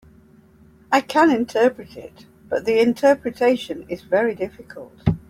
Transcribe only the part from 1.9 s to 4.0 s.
it, but the interpretation